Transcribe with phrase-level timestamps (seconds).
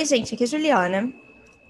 [0.00, 1.12] Oi, gente, aqui é a Juliana.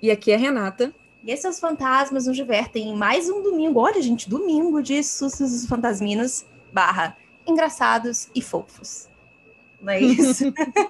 [0.01, 0.95] E aqui é a Renata.
[1.25, 3.81] E esses fantasmas nos divertem em mais um domingo.
[3.81, 9.09] Olha, gente, domingo de sustos fantasminos barra engraçados e fofos.
[9.83, 10.45] Não é isso?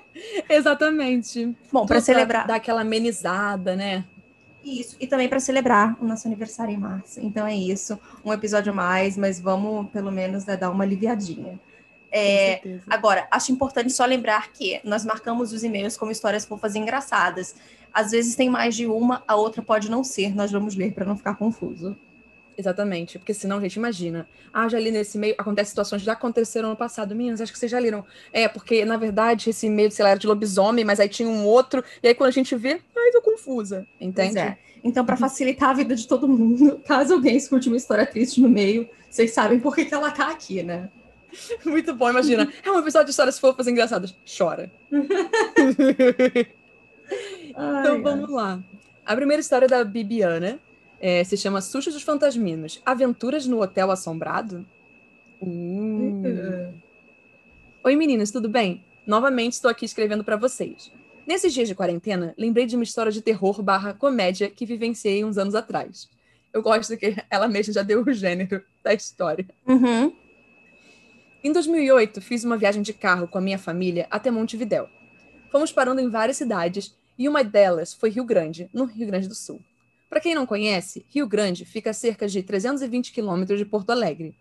[0.50, 1.56] Exatamente.
[1.72, 2.46] Bom, para celebrar.
[2.46, 4.04] Dar aquela amenizada, né?
[4.62, 7.20] Isso, e também para celebrar o nosso aniversário em março.
[7.22, 11.58] Então é isso, um episódio a mais, mas vamos pelo menos né, dar uma aliviadinha.
[12.12, 16.78] É, agora, acho importante só lembrar que nós marcamos os e-mails como histórias fofas e
[16.78, 17.54] engraçadas.
[17.92, 20.34] Às vezes tem mais de uma, a outra pode não ser.
[20.34, 21.96] Nós vamos ler para não ficar confuso.
[22.60, 24.28] Exatamente, porque senão, gente, imagina.
[24.52, 27.14] Ah, já li nesse e-mail, acontece situações que já aconteceram no passado.
[27.14, 28.04] Meninas, acho que vocês já leram.
[28.32, 31.46] É, porque, na verdade, esse e-mail, sei lá, era de lobisomem, mas aí tinha um
[31.46, 34.38] outro, e aí quando a gente vê, ai, tô confusa, entende?
[34.38, 34.58] É.
[34.84, 38.48] Então, para facilitar a vida de todo mundo, caso alguém escute uma história triste no
[38.48, 40.90] meio, vocês sabem por que, que ela tá aqui, né?
[41.64, 42.52] Muito bom, imagina.
[42.64, 44.14] É um episódio de histórias fofas e engraçadas.
[44.26, 44.70] Chora.
[47.48, 48.34] então ai, vamos ai.
[48.34, 48.62] lá.
[49.04, 50.60] A primeira história é da Bibiana
[51.00, 52.80] é, se chama Sustos dos Fantasminos.
[52.84, 54.66] Aventuras no Hotel Assombrado?
[55.40, 56.72] Uh.
[57.82, 58.84] Oi, meninas, tudo bem?
[59.06, 60.92] Novamente estou aqui escrevendo para vocês.
[61.26, 65.38] Nesses dias de quarentena, lembrei de uma história de terror barra comédia que vivenciei uns
[65.38, 66.08] anos atrás.
[66.52, 69.46] Eu gosto que ela mesma já deu o gênero da história.
[69.66, 70.12] Uhum.
[71.42, 74.90] Em 2008, fiz uma viagem de carro com a minha família até Montevidéu.
[75.50, 79.34] Fomos parando em várias cidades e uma delas foi Rio Grande, no Rio Grande do
[79.34, 79.58] Sul.
[80.10, 84.34] Para quem não conhece, Rio Grande fica a cerca de 320 quilômetros de Porto Alegre.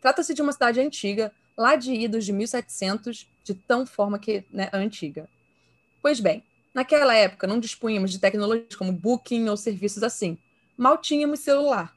[0.00, 4.70] Trata-se de uma cidade antiga, lá de idos de 1700, de tão forma que né,
[4.72, 5.28] antiga.
[6.00, 10.38] Pois bem, naquela época não dispunhamos de tecnologias como Booking ou serviços assim.
[10.74, 11.94] Mal tínhamos celular.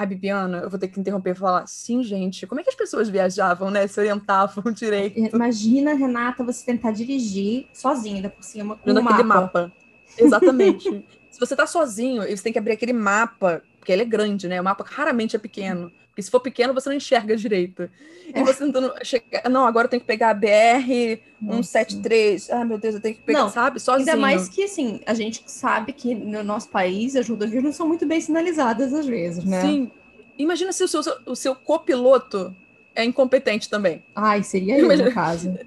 [0.00, 2.74] A Bibiana, eu vou ter que interromper e falar, sim, gente, como é que as
[2.74, 3.86] pessoas viajavam, né?
[3.86, 5.18] Se orientavam direito.
[5.36, 9.22] Imagina, Renata, você tentar dirigir sozinha, ainda por cima, com um mapa.
[9.22, 9.72] mapa.
[10.16, 11.04] Exatamente.
[11.30, 14.58] Se você tá sozinho, você tem que abrir aquele mapa, porque ele é grande, né?
[14.58, 15.92] O mapa raramente é pequeno.
[16.20, 17.88] Porque se for pequeno, você não enxerga direito.
[18.26, 18.44] E é.
[18.44, 19.48] você tentando chegar.
[19.48, 22.50] Não, agora eu tenho que pegar a BR 173.
[22.50, 23.80] Ah, meu Deus, eu tenho que pegar, não, sabe?
[23.80, 24.08] Sozinho.
[24.08, 27.88] Ainda mais que, assim, a gente sabe que no nosso país as rodovias não são
[27.88, 29.62] muito bem sinalizadas às vezes, né?
[29.62, 29.90] Sim.
[30.38, 32.54] Imagina se o seu, o seu copiloto
[32.94, 34.02] é incompetente também.
[34.14, 35.08] Ai, seria eu, Imagina...
[35.08, 35.58] no caso.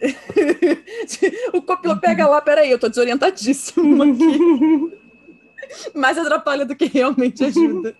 [1.53, 4.97] o copiloto pega lá, peraí, eu tô desorientadíssimo aqui.
[5.95, 7.95] Mais atrapalha do que realmente ajuda.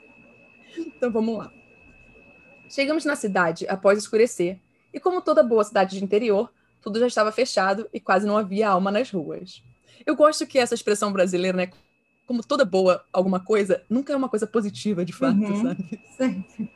[0.78, 1.52] Então vamos lá.
[2.74, 4.60] Chegamos na cidade após escurecer,
[4.92, 6.52] e como toda boa cidade de interior,
[6.82, 9.62] tudo já estava fechado e quase não havia alma nas ruas.
[10.04, 11.70] Eu gosto que essa expressão brasileira, né?
[12.26, 15.62] Como toda boa alguma coisa, nunca é uma coisa positiva, de fato, uhum.
[15.62, 16.02] sabe?
[16.18, 16.72] Sempre.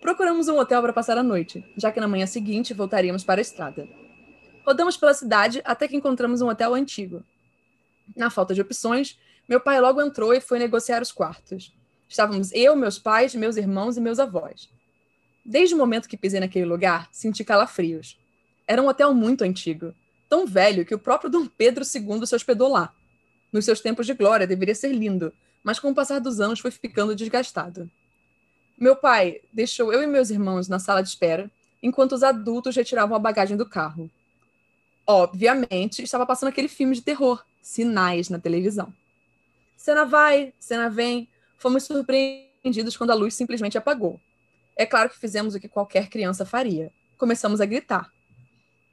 [0.00, 3.42] Procuramos um hotel para passar a noite, já que na manhã seguinte voltaríamos para a
[3.42, 3.88] estrada.
[4.66, 7.22] Rodamos pela cidade até que encontramos um hotel antigo.
[8.16, 9.16] Na falta de opções,
[9.48, 11.72] meu pai logo entrou e foi negociar os quartos.
[12.08, 14.68] Estávamos eu, meus pais, meus irmãos e meus avós.
[15.48, 18.18] Desde o momento que pisei naquele lugar, senti calafrios.
[18.66, 19.94] Era um hotel muito antigo,
[20.28, 22.92] tão velho que o próprio Dom Pedro II se hospedou lá.
[23.52, 26.72] Nos seus tempos de glória deveria ser lindo, mas com o passar dos anos foi
[26.72, 27.88] ficando desgastado.
[28.76, 31.48] Meu pai deixou eu e meus irmãos na sala de espera,
[31.80, 34.10] enquanto os adultos retiravam a bagagem do carro.
[35.06, 38.92] Obviamente, estava passando aquele filme de terror, Sinais, na televisão.
[39.76, 41.28] Cena vai, cena vem.
[41.56, 44.20] Fomos surpreendidos quando a luz simplesmente apagou.
[44.76, 46.92] É claro que fizemos o que qualquer criança faria.
[47.16, 48.12] Começamos a gritar.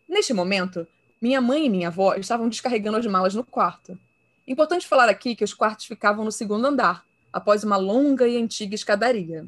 [0.07, 0.87] Neste momento,
[1.21, 3.99] minha mãe e minha avó estavam descarregando as malas no quarto.
[4.47, 8.75] Importante falar aqui que os quartos ficavam no segundo andar, após uma longa e antiga
[8.75, 9.45] escadaria.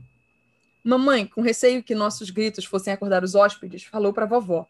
[0.83, 4.67] Mamãe, com receio que nossos gritos fossem acordar os hóspedes, falou para a vovó: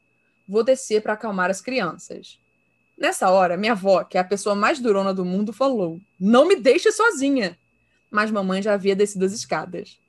[0.48, 2.40] Vou descer para acalmar as crianças.
[2.98, 6.56] Nessa hora, minha avó, que é a pessoa mais durona do mundo, falou: Não me
[6.56, 7.58] deixe sozinha.
[8.10, 10.00] Mas mamãe já havia descido as escadas.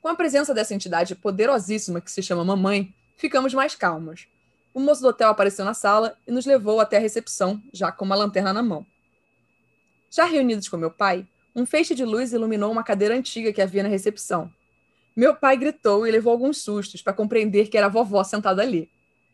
[0.00, 4.28] Com a presença dessa entidade poderosíssima que se chama Mamãe, ficamos mais calmos.
[4.72, 8.04] O moço do hotel apareceu na sala e nos levou até a recepção, já com
[8.04, 8.86] uma lanterna na mão.
[10.10, 13.82] Já reunidos com meu pai, um feixe de luz iluminou uma cadeira antiga que havia
[13.82, 14.50] na recepção.
[15.16, 18.88] Meu pai gritou e levou alguns sustos para compreender que era a vovó sentada ali.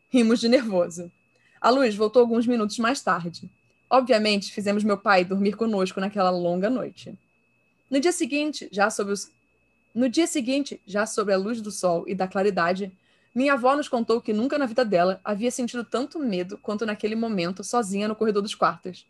[0.08, 1.12] Rimos de nervoso.
[1.60, 3.50] A luz voltou alguns minutos mais tarde.
[3.90, 7.14] Obviamente, fizemos meu pai dormir conosco naquela longa noite.
[7.90, 9.30] No dia seguinte, já sob os
[9.94, 12.92] no dia seguinte, já sob a luz do sol e da claridade,
[13.32, 17.14] minha avó nos contou que nunca na vida dela havia sentido tanto medo quanto naquele
[17.14, 19.06] momento, sozinha no corredor dos quartos.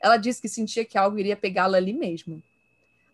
[0.00, 2.42] Ela disse que sentia que algo iria pegá-la ali mesmo.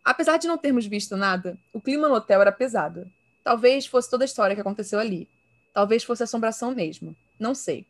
[0.02, 3.10] Apesar de não termos visto nada, o clima no hotel era pesado.
[3.44, 5.28] Talvez fosse toda a história que aconteceu ali.
[5.74, 7.14] Talvez fosse assombração mesmo.
[7.38, 7.86] Não sei.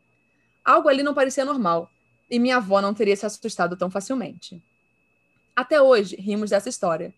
[0.63, 1.89] Algo ali não parecia normal,
[2.29, 4.61] e minha avó não teria se assustado tão facilmente.
[5.55, 7.13] Até hoje, rimos dessa história.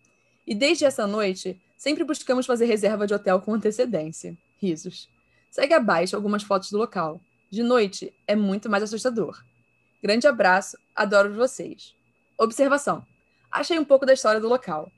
[0.45, 4.38] E desde essa noite, sempre buscamos fazer reserva de hotel com antecedência.
[4.62, 5.10] Risos.
[5.52, 7.22] Segue abaixo algumas fotos do local.
[7.50, 9.44] De noite, é muito mais assustador.
[10.02, 11.94] Grande abraço, adoro vocês.
[12.38, 13.06] Observação.
[13.52, 14.92] Achei um pouco da história do local.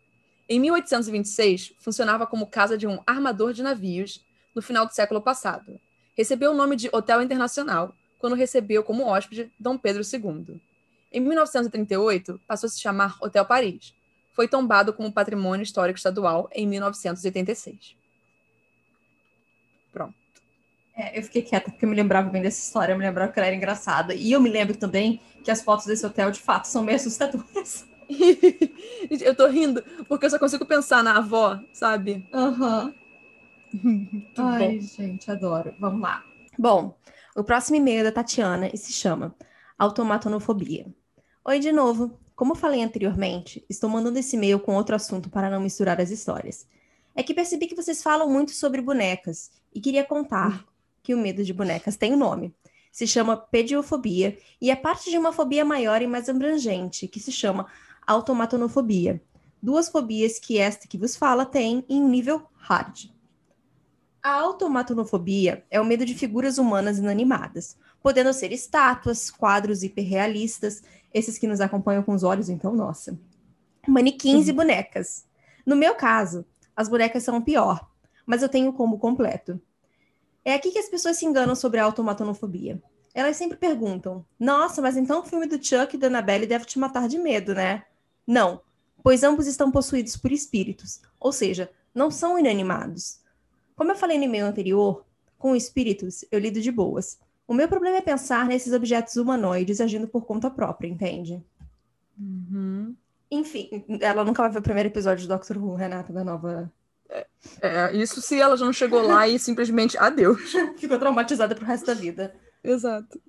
[0.48, 4.24] Em 1826, funcionava como casa de um armador de navios
[4.56, 5.80] no final do século passado.
[6.16, 10.62] Recebeu o nome de Hotel Internacional quando recebeu como hóspede Dom Pedro II.
[11.12, 13.94] Em 1938, passou a se chamar Hotel Paris.
[14.36, 17.96] Foi tombado como patrimônio histórico estadual em 1986.
[19.94, 20.14] Pronto.
[20.94, 23.40] É, eu fiquei quieta porque eu me lembrava bem dessa história, eu me lembrava que
[23.40, 24.14] ela era engraçada.
[24.14, 27.88] E eu me lembro também que as fotos desse hotel, de fato, são meio assustadoras.
[29.10, 32.28] eu tô rindo porque eu só consigo pensar na avó, sabe?
[32.34, 32.94] Aham.
[33.84, 34.24] Uhum.
[34.38, 34.82] Ai, bom.
[34.82, 35.76] gente, adoro.
[35.78, 36.24] Vamos lá.
[36.58, 36.98] Bom,
[37.36, 39.36] o próximo e-mail é da Tatiana e se chama
[39.78, 40.86] Automatonofobia.
[41.44, 42.18] Oi de novo.
[42.36, 46.68] Como falei anteriormente, estou mandando esse e-mail com outro assunto para não misturar as histórias.
[47.16, 50.66] É que percebi que vocês falam muito sobre bonecas e queria contar
[51.02, 52.54] que o medo de bonecas tem um nome.
[52.92, 57.32] Se chama pediofobia e é parte de uma fobia maior e mais abrangente, que se
[57.32, 57.68] chama
[58.06, 59.22] automatonofobia.
[59.62, 63.10] Duas fobias que esta que vos fala tem em nível hard.
[64.22, 70.84] A automatonofobia é o medo de figuras humanas inanimadas, podendo ser estátuas, quadros hiperrealistas,
[71.16, 73.18] esses que nos acompanham com os olhos, então, nossa.
[73.88, 74.50] Manequins uhum.
[74.50, 75.26] e bonecas.
[75.66, 76.46] No meu caso,
[76.76, 77.90] as bonecas são o pior,
[78.26, 79.60] mas eu tenho o combo completo.
[80.44, 82.84] É aqui que as pessoas se enganam sobre a automatonofobia.
[83.14, 86.78] Elas sempre perguntam: Nossa, mas então o filme do Chuck e da Annabelle deve te
[86.78, 87.86] matar de medo, né?
[88.28, 88.60] Não,
[89.02, 93.22] pois ambos estão possuídos por espíritos, ou seja, não são inanimados.
[93.74, 95.06] Como eu falei no e-mail anterior,
[95.38, 97.18] com espíritos eu lido de boas.
[97.48, 101.44] O meu problema é pensar nesses objetos humanoides agindo por conta própria, entende?
[102.20, 102.96] Uhum.
[103.30, 106.72] Enfim, ela nunca vai ver o primeiro episódio de Doctor Who, Renata, da nova.
[107.10, 107.28] É,
[107.62, 110.54] é, isso se ela já não chegou lá e simplesmente adeus.
[110.78, 112.36] Ficou traumatizada pro resto da vida.
[112.64, 113.22] Exato.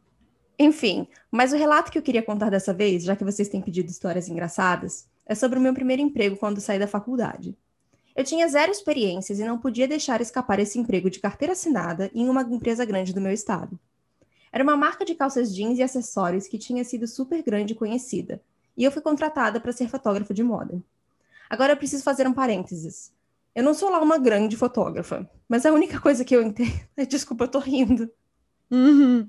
[0.58, 3.90] Enfim, mas o relato que eu queria contar dessa vez, já que vocês têm pedido
[3.90, 7.56] histórias engraçadas, é sobre o meu primeiro emprego quando saí da faculdade.
[8.14, 12.28] Eu tinha zero experiências e não podia deixar escapar esse emprego de carteira assinada em
[12.30, 13.78] uma empresa grande do meu estado.
[14.56, 18.40] Era uma marca de calças jeans e acessórios que tinha sido super grande e conhecida,
[18.74, 20.82] e eu fui contratada para ser fotógrafa de moda.
[21.50, 23.12] Agora eu preciso fazer um parênteses.
[23.54, 26.72] Eu não sou lá uma grande fotógrafa, mas a única coisa que eu entendo.
[27.06, 28.10] Desculpa, eu tô rindo.
[28.70, 29.28] Uhum.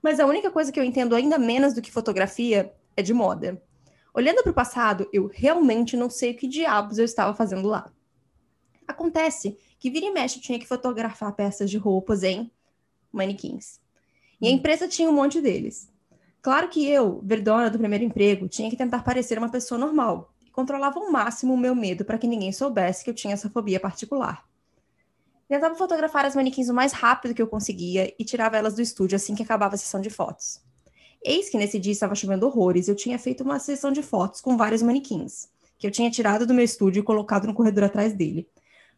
[0.00, 3.60] Mas a única coisa que eu entendo ainda menos do que fotografia é de moda.
[4.14, 7.90] Olhando para o passado, eu realmente não sei o que diabos eu estava fazendo lá.
[8.86, 12.48] Acontece que vira e mexe tinha que fotografar peças de roupas em
[13.10, 13.80] manequins.
[14.40, 14.54] E a hum.
[14.54, 15.88] empresa tinha um monte deles.
[16.42, 20.50] Claro que eu, verdona do primeiro emprego, tinha que tentar parecer uma pessoa normal e
[20.50, 23.78] controlava ao máximo o meu medo para que ninguém soubesse que eu tinha essa fobia
[23.78, 24.48] particular.
[25.46, 29.16] Tentava fotografar as manequins o mais rápido que eu conseguia e tirava elas do estúdio
[29.16, 30.60] assim que acabava a sessão de fotos.
[31.22, 34.40] Eis que nesse dia estava chovendo horrores e eu tinha feito uma sessão de fotos
[34.40, 35.48] com vários manequins,
[35.78, 38.48] que eu tinha tirado do meu estúdio e colocado no corredor atrás dele,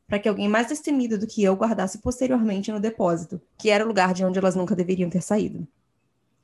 [0.06, 3.88] para que alguém mais destemido do que eu guardasse posteriormente no depósito, que era o
[3.88, 5.66] lugar de onde elas nunca deveriam ter saído.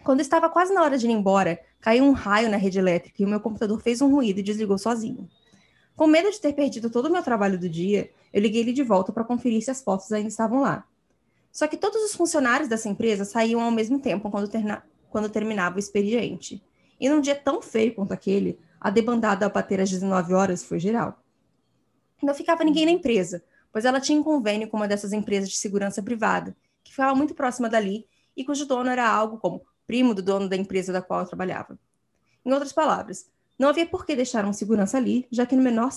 [0.04, 3.26] Quando estava quase na hora de ir embora, caiu um raio na rede elétrica e
[3.26, 5.28] o meu computador fez um ruído e desligou sozinho.
[5.94, 8.82] Com medo de ter perdido todo o meu trabalho do dia, eu liguei ele de
[8.82, 10.86] volta para conferir se as fotos ainda estavam lá.
[11.50, 14.82] Só que todos os funcionários dessa empresa saíam ao mesmo tempo quando, terna...
[15.10, 16.62] quando terminava o expediente.
[17.00, 20.78] E num dia tão feio quanto aquele, a debandada ao bater às 19 horas foi
[20.78, 21.18] geral.
[22.22, 25.56] Não ficava ninguém na empresa, pois ela tinha um convênio com uma dessas empresas de
[25.56, 28.06] segurança privada, que ficava muito próxima dali
[28.36, 31.78] e cujo dono era algo como primo do dono da empresa da qual eu trabalhava.
[32.44, 33.26] Em outras palavras,
[33.58, 35.90] não havia por que deixar um segurança ali, já que no menor,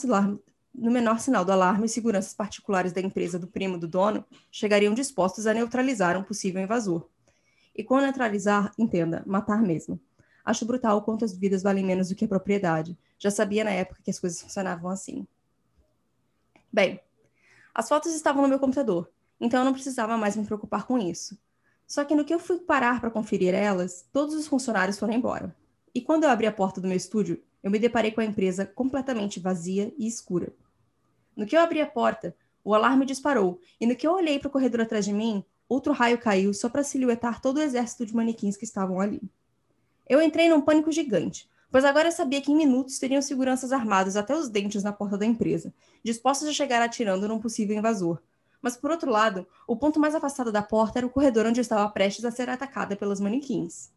[0.73, 4.93] no menor sinal do alarme, os seguranças particulares da empresa do primo do dono chegariam
[4.93, 7.07] dispostos a neutralizar um possível invasor.
[7.75, 9.99] E com neutralizar, entenda, matar mesmo.
[10.43, 12.97] Acho brutal quantas vidas valem menos do que a propriedade.
[13.19, 15.27] Já sabia na época que as coisas funcionavam assim.
[16.71, 17.01] Bem,
[17.75, 21.37] as fotos estavam no meu computador, então eu não precisava mais me preocupar com isso.
[21.85, 25.53] Só que no que eu fui parar para conferir elas, todos os funcionários foram embora.
[25.93, 28.65] E quando eu abri a porta do meu estúdio, eu me deparei com a empresa
[28.65, 30.53] completamente vazia e escura.
[31.35, 34.47] No que eu abri a porta, o alarme disparou, e no que eu olhei para
[34.47, 38.15] o corredor atrás de mim, outro raio caiu só para silhuetar todo o exército de
[38.15, 39.21] manequins que estavam ali.
[40.07, 44.35] Eu entrei num pânico gigante, pois agora sabia que em minutos teriam seguranças armados até
[44.35, 45.73] os dentes na porta da empresa,
[46.03, 48.21] dispostos a chegar atirando num possível invasor.
[48.61, 51.63] Mas, por outro lado, o ponto mais afastado da porta era o corredor onde eu
[51.63, 53.91] estava prestes a ser atacada pelas manequins.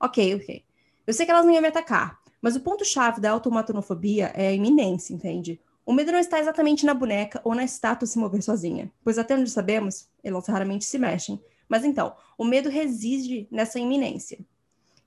[0.00, 0.64] Ok, ok.
[1.06, 4.52] Eu sei que elas não iam me atacar, Mas o ponto-chave da automatonofobia é a
[4.52, 5.60] iminência, entende?
[5.84, 9.34] O medo não está exatamente na boneca ou na estátua se mover sozinha, pois até
[9.34, 11.38] onde sabemos, elas raramente se mexem.
[11.68, 14.38] Mas então, o medo reside nessa iminência.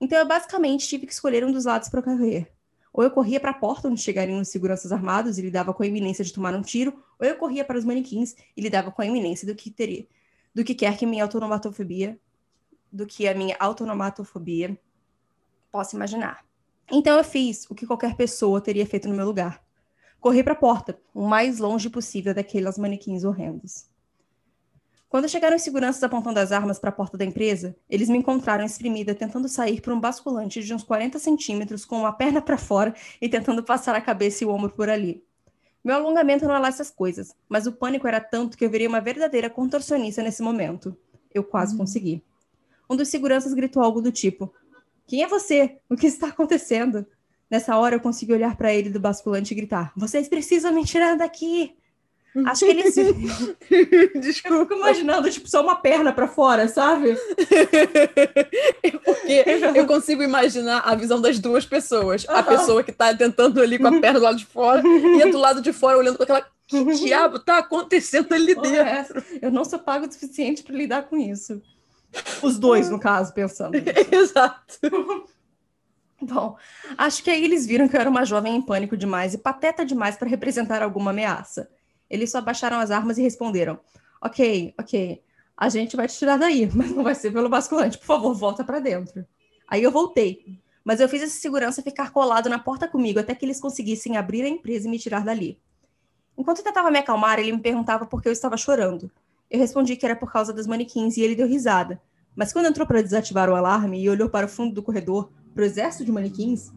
[0.04, 2.52] Então eu basicamente tive que escolher um dos lados para correr.
[2.92, 5.88] Ou eu corria para a porta onde chegariam os seguranças armados e lidava com a
[5.88, 9.06] iminência de tomar um tiro, ou eu corria para os manequins e lidava com a
[9.06, 10.06] iminência do que teria,
[10.54, 12.20] do que quer que minha autonomatofobia,
[12.92, 14.78] do que a minha autonomatofobia
[15.72, 16.44] possa imaginar.
[16.92, 19.64] Então eu fiz o que qualquer pessoa teria feito no meu lugar.
[20.20, 23.86] Corri para a porta, o mais longe possível daqueles manequins horrendos.
[25.14, 28.66] Quando chegaram os seguranças apontando as armas para a porta da empresa, eles me encontraram
[28.66, 32.96] espremida tentando sair por um basculante de uns 40 centímetros com uma perna para fora
[33.22, 35.24] e tentando passar a cabeça e o ombro por ali.
[35.84, 38.90] Meu alongamento não é lá essas coisas, mas o pânico era tanto que eu viria
[38.90, 40.98] uma verdadeira contorcionista nesse momento.
[41.32, 41.82] Eu quase uhum.
[41.82, 42.24] consegui.
[42.90, 44.52] Um dos seguranças gritou algo do tipo:
[45.06, 45.78] Quem é você?
[45.88, 47.06] O que está acontecendo?
[47.52, 51.16] Nessa hora eu consegui olhar para ele do basculante e gritar: Vocês precisam me tirar
[51.16, 51.78] daqui!
[52.46, 52.96] Acho que eles.
[54.20, 54.56] Desculpa.
[54.56, 57.16] Eu fico imaginando, tipo, só uma perna para fora, sabe?
[59.06, 62.26] Porque eu consigo imaginar a visão das duas pessoas.
[62.28, 65.28] A pessoa que tá tentando ali com a perna do lado de fora e a
[65.28, 66.46] do lado de fora olhando com aquela.
[66.66, 69.20] Que diabo tá acontecendo ali dentro?
[69.20, 69.40] É.
[69.42, 71.62] Eu não sou pago o suficiente para lidar com isso.
[72.42, 73.76] Os dois, no caso, pensando.
[74.12, 74.80] Exato.
[76.22, 76.56] Bom,
[76.98, 79.86] acho que aí eles viram que eu era uma jovem em pânico demais e pateta
[79.86, 81.70] demais para representar alguma ameaça.
[82.14, 83.80] Eles só baixaram as armas e responderam:
[84.22, 85.24] Ok, ok,
[85.58, 87.98] a gente vai te tirar daí, mas não vai ser pelo basculante.
[87.98, 89.26] Por favor, volta para dentro.
[89.68, 93.44] Aí eu voltei, mas eu fiz esse segurança ficar colado na porta comigo até que
[93.44, 95.60] eles conseguissem abrir a empresa e me tirar dali.
[96.38, 99.10] Enquanto eu tentava me acalmar, ele me perguntava por que eu estava chorando.
[99.50, 102.00] Eu respondi que era por causa dos manequins e ele deu risada.
[102.36, 105.64] Mas quando entrou para desativar o alarme e olhou para o fundo do corredor, para
[105.64, 106.72] o exército de manequins,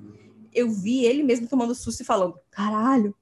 [0.54, 3.14] eu vi ele mesmo tomando susto e falando: Caralho,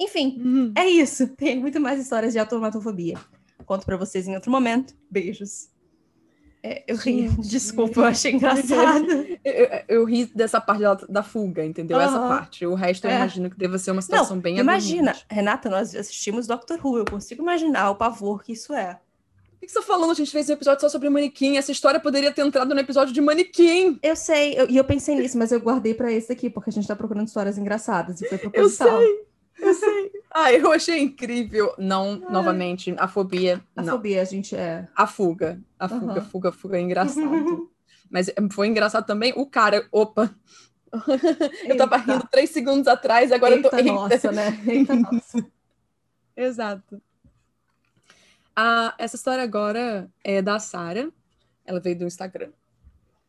[0.00, 0.72] enfim, uhum.
[0.74, 1.28] é isso.
[1.36, 3.18] Tem muito mais histórias de automatofobia.
[3.66, 4.94] Conto para vocês em outro momento.
[5.10, 5.68] Beijos.
[6.62, 9.06] É, eu ri, desculpa, eu achei engraçado.
[9.44, 11.96] eu, eu, eu, ri dessa parte da, da fuga, entendeu?
[11.96, 12.02] Uhum.
[12.02, 12.66] Essa parte.
[12.66, 13.16] O resto eu é.
[13.16, 17.04] imagino que deva ser uma situação Não, bem Imagina, Renata, nós assistimos Doctor Who, eu
[17.04, 18.98] consigo imaginar o pavor que isso é.
[19.56, 20.10] O que você tá falando?
[20.10, 21.58] A gente fez um episódio só sobre manequim.
[21.58, 23.98] Essa história poderia ter entrado no episódio de manequim.
[24.02, 26.72] Eu sei, e eu, eu, pensei nisso, mas eu guardei para esse aqui, porque a
[26.72, 29.02] gente tá procurando histórias engraçadas e foi proposital.
[29.02, 29.29] Eu sei.
[29.60, 30.12] Eu sei.
[30.32, 31.74] Ah, eu achei incrível.
[31.76, 32.32] Não, Ai.
[32.32, 33.60] novamente, a fobia.
[33.76, 33.94] A não.
[33.94, 34.88] fobia, a gente é.
[34.94, 35.60] A fuga.
[35.78, 36.24] A fuga, uhum.
[36.24, 37.70] fuga, fuga é engraçado.
[38.10, 39.86] Mas foi engraçado também o cara.
[39.92, 40.34] Opa!
[41.64, 43.76] eu tava rindo três segundos atrás, agora Eita eu tô.
[43.76, 44.62] Eita, nossa, né?
[44.66, 45.46] Eita nossa.
[46.36, 47.00] Exato.
[48.54, 51.10] Ah, essa história agora é da Sara.
[51.64, 52.50] Ela veio do Instagram.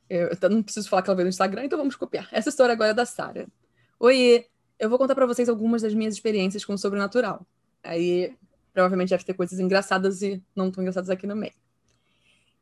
[0.10, 2.28] Eu, eu não preciso falar que ela veio do Instagram, então vamos copiar.
[2.32, 3.48] Essa história agora é da Sara.
[4.00, 4.46] Oi,
[4.82, 7.46] eu vou contar para vocês algumas das minhas experiências com o sobrenatural.
[7.84, 8.34] Aí
[8.74, 11.54] provavelmente deve ter coisas engraçadas e não tão engraçadas aqui no meio.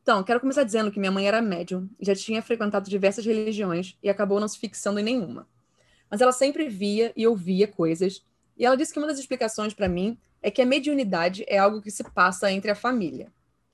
[0.02, 4.10] Então, quero começar dizendo que minha mãe era médium, já tinha frequentado diversas religiões e
[4.10, 5.48] acabou não se fixando em nenhuma.
[6.10, 8.22] Mas ela sempre via e ouvia coisas,
[8.58, 11.80] e ela disse que uma das explicações para mim é que a mediunidade é algo
[11.80, 13.32] que se passa entre a família.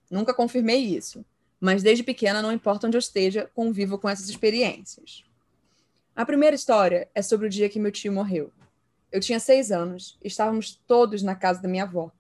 [0.09, 1.25] Nunca confirmei isso,
[1.61, 5.26] mas desde pequena, não importa onde eu esteja, convivo com essas experiências.
[6.17, 8.51] A primeira história é sobre o dia que meu tio morreu.
[9.13, 12.11] Eu tinha seis anos, estávamos todos na casa da minha avó.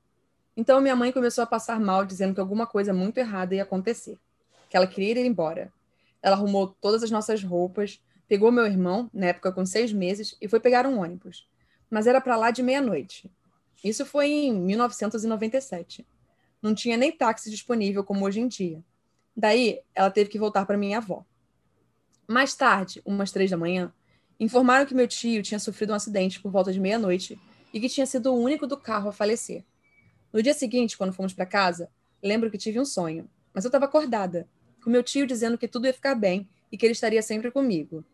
[0.54, 4.18] Então minha mãe começou a passar mal, dizendo que alguma coisa muito errada ia acontecer,
[4.68, 5.72] que ela queria ir embora.
[6.22, 7.98] Ela arrumou todas as nossas roupas,
[8.28, 11.48] pegou meu irmão, na época com seis meses, e foi pegar um ônibus.
[11.88, 13.30] Mas era para lá de meia-noite.
[13.82, 16.06] Isso foi em 1997.
[16.60, 18.84] Não tinha nem táxi disponível como hoje em dia.
[19.34, 21.24] Daí, ela teve que voltar para minha avó.
[22.28, 23.92] Mais tarde, umas três da manhã,
[24.38, 27.38] informaram que meu tio tinha sofrido um acidente por volta de meia-noite
[27.72, 29.64] e que tinha sido o único do carro a falecer.
[30.32, 31.88] No dia seguinte, quando fomos para casa,
[32.22, 34.48] lembro que tive um sonho, mas eu estava acordada,
[34.82, 38.04] com meu tio dizendo que tudo ia ficar bem e que ele estaria sempre comigo.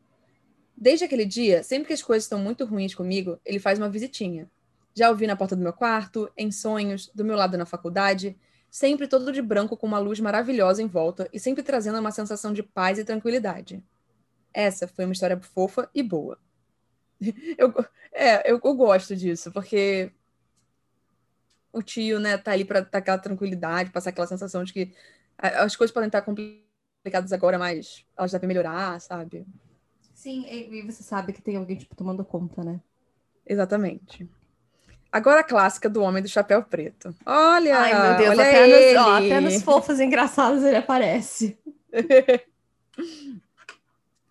[0.76, 4.50] Desde aquele dia, sempre que as coisas estão muito ruins comigo, ele faz uma visitinha.
[4.94, 8.36] Já ouvi na porta do meu quarto, em sonhos, do meu lado na faculdade,
[8.70, 12.52] sempre todo de branco com uma luz maravilhosa em volta e sempre trazendo uma sensação
[12.52, 13.82] de paz e tranquilidade.
[14.52, 16.38] Essa foi uma história fofa e boa.
[17.56, 17.72] Eu,
[18.12, 20.12] é, eu, eu gosto disso, porque
[21.72, 24.92] o tio, né, tá ali para dar aquela tranquilidade, passar aquela sensação de que
[25.38, 29.46] as coisas podem estar complicadas agora, mas elas devem melhorar, sabe?
[30.14, 32.80] Sim, e você sabe que tem alguém, tipo, tomando conta, né?
[33.46, 34.28] Exatamente.
[35.10, 37.14] Agora a clássica do Homem do Chapéu Preto.
[37.26, 37.78] Olha!
[37.78, 38.66] Ai, meu Deus, olha até.
[38.66, 41.58] Nos, ó, até nos fofos engraçados ele aparece.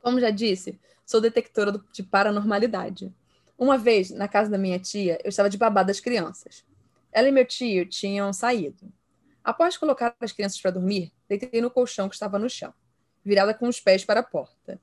[0.01, 3.13] Como já disse, sou detectora de paranormalidade.
[3.57, 6.65] Uma vez, na casa da minha tia, eu estava de babá das crianças.
[7.11, 8.91] Ela e meu tio tinham saído.
[9.43, 12.73] Após colocar as crianças para dormir, deitei no colchão que estava no chão,
[13.23, 14.79] virada com os pés para a porta.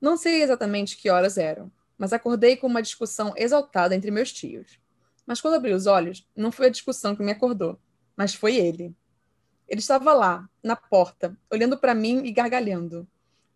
[0.00, 4.80] Não sei exatamente que horas eram, mas acordei com uma discussão exaltada entre meus tios.
[5.26, 7.78] Mas quando abri os olhos, não foi a discussão que me acordou,
[8.16, 8.96] mas foi ele.
[9.68, 13.06] Ele estava lá, na porta, olhando para mim e gargalhando.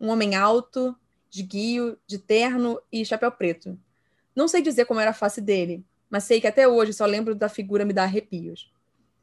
[0.02, 0.94] Um homem alto,
[1.30, 3.78] de guio, de terno e chapéu preto,
[4.35, 7.35] não sei dizer como era a face dele, mas sei que até hoje só lembro
[7.35, 8.73] da figura me dar arrepios.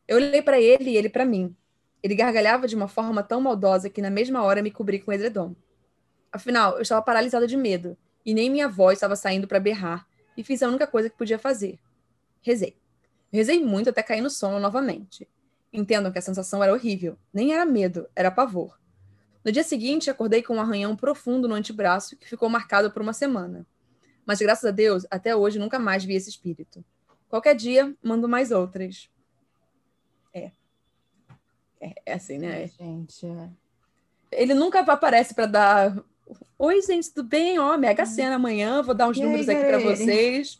[0.07, 1.55] Eu olhei para ele e ele para mim.
[2.01, 5.55] Ele gargalhava de uma forma tão maldosa que na mesma hora me cobri com edredom.
[6.31, 10.07] Afinal, eu estava paralisada de medo e nem minha voz estava saindo para berrar
[10.37, 11.79] e fiz a única coisa que podia fazer.
[12.41, 12.77] Rezei.
[13.31, 15.27] Rezei muito até cair no sono novamente.
[15.73, 17.17] Entendam que a sensação era horrível.
[17.33, 18.79] Nem era medo, era pavor.
[19.43, 23.13] No dia seguinte, acordei com um arranhão profundo no antebraço que ficou marcado por uma
[23.13, 23.65] semana.
[24.25, 26.83] Mas graças a Deus, até hoje nunca mais vi esse espírito.
[27.29, 29.09] Qualquer dia, mando mais outras.
[30.33, 30.51] É.
[31.79, 32.63] É, é assim, né?
[32.63, 33.49] É, gente, é.
[34.31, 36.03] Ele nunca aparece para dar.
[36.57, 37.57] Oi, gente, tudo bem?
[37.57, 40.59] Ó, Mega Sena amanhã, vou dar uns e números aí, aqui para vocês.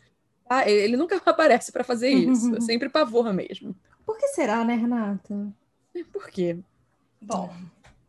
[0.50, 2.56] Ah, ele nunca aparece para fazer isso.
[2.56, 3.76] É sempre pavor mesmo.
[4.06, 5.54] Por que será, né, Renata?
[6.12, 6.58] Por quê?
[7.22, 7.54] Bom,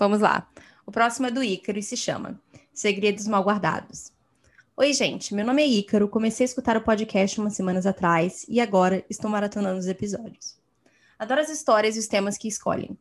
[0.00, 0.48] vamos lá.
[0.86, 2.40] O próximo é do Ícaro e se chama
[2.72, 4.10] Segredos Mal Guardados.
[4.74, 5.34] Oi, gente.
[5.34, 6.08] Meu nome é Ícaro.
[6.08, 10.58] Comecei a escutar o podcast umas semanas atrás e agora estou maratonando os episódios.
[11.18, 12.96] Adoro as histórias e os temas que escolhem.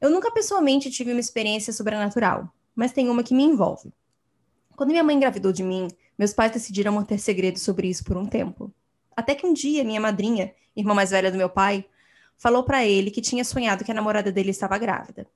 [0.00, 3.92] Eu nunca pessoalmente tive uma experiência sobrenatural, mas tem uma que me envolve.
[4.76, 8.26] Quando minha mãe engravidou de mim, meus pais decidiram manter segredo sobre isso por um
[8.26, 8.72] tempo.
[9.16, 11.84] Até que um dia minha madrinha, irmã mais velha do meu pai,
[12.36, 15.26] falou para ele que tinha sonhado que a namorada dele estava grávida.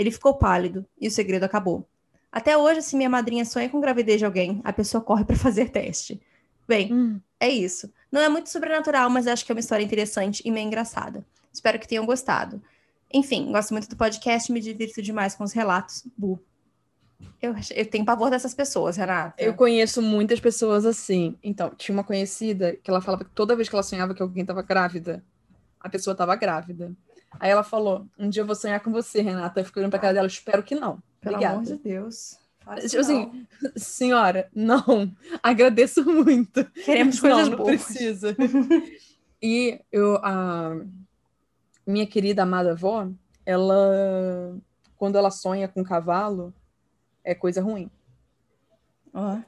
[0.00, 1.86] Ele ficou pálido e o segredo acabou.
[2.32, 5.68] Até hoje, se minha madrinha sonha com gravidez de alguém, a pessoa corre para fazer
[5.68, 6.18] teste.
[6.66, 7.20] Bem, hum.
[7.38, 7.92] é isso.
[8.10, 11.22] Não é muito sobrenatural, mas acho que é uma história interessante e meio engraçada.
[11.52, 12.62] Espero que tenham gostado.
[13.12, 16.02] Enfim, gosto muito do podcast me divirto demais com os relatos.
[16.16, 16.40] Bu.
[17.42, 19.34] Eu, eu tenho pavor dessas pessoas, Renata.
[19.36, 21.36] Eu conheço muitas pessoas assim.
[21.42, 24.40] Então, tinha uma conhecida que ela falava que toda vez que ela sonhava que alguém
[24.40, 25.22] estava grávida,
[25.78, 26.90] a pessoa estava grávida.
[27.38, 29.60] Aí ela falou: Um dia eu vou sonhar com você, Renata.
[29.60, 31.02] Eu fico olhando pra cara dela, espero que não.
[31.20, 31.56] Pelo Obrigada.
[31.56, 32.38] amor de Deus.
[32.88, 35.10] Tipo assim, senhora, não,
[35.42, 36.64] agradeço muito.
[36.72, 37.84] Queremos coisas não, não boas.
[37.84, 38.36] precisa.
[39.42, 40.76] e eu, a
[41.86, 43.08] minha querida amada avó,
[43.44, 44.56] ela,
[44.96, 46.54] quando ela sonha com cavalo,
[47.24, 47.90] é coisa ruim.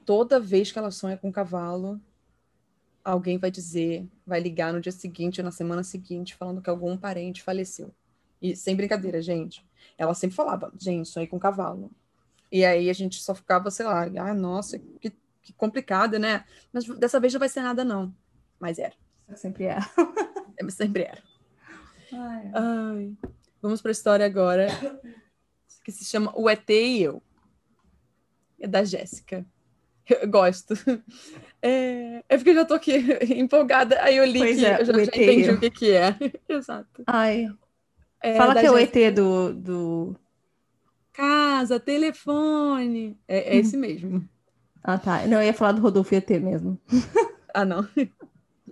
[0.05, 2.01] Toda vez que ela sonha com cavalo,
[3.05, 6.97] alguém vai dizer, vai ligar no dia seguinte ou na semana seguinte, falando que algum
[6.97, 7.93] parente faleceu.
[8.41, 9.65] E sem brincadeira, gente.
[9.97, 11.91] Ela sempre falava, gente, sonhei com cavalo.
[12.51, 15.13] E aí a gente só ficava, sei lá, ah, nossa, que,
[15.43, 16.45] que complicado, né?
[16.73, 18.15] Mas dessa vez não vai ser nada, não.
[18.59, 18.95] Mas era.
[19.37, 19.79] Sempre é.
[20.59, 21.23] é sempre era.
[22.13, 22.51] Ai.
[22.53, 23.17] Ai.
[23.63, 24.67] Vamos para a história agora,
[25.85, 27.23] que se chama O ET e Eu.
[28.61, 29.47] É da Jéssica.
[30.21, 30.75] Eu gosto.
[31.61, 32.93] É, é porque eu já tô aqui
[33.37, 36.17] empolgada, aí eu li pois que é, eu já, já entendi o que, que é.
[36.49, 37.03] Exato.
[37.07, 37.49] Ai,
[38.21, 40.17] é, Fala que é o ET do, do.
[41.13, 43.19] Casa, telefone.
[43.29, 44.27] É, é esse mesmo.
[44.83, 45.27] Ah, tá.
[45.27, 46.81] Não, eu ia falar do Rodolfo ET mesmo.
[47.53, 47.87] ah, não.